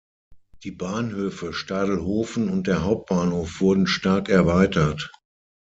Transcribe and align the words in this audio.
Die 0.63 0.71
Bahnhöfe 0.71 1.53
Stadelhofen 1.53 2.49
und 2.49 2.65
der 2.65 2.81
Hauptbahnhof 2.81 3.59
wurden 3.61 3.85
stark 3.85 4.29
erweitert. 4.29 5.11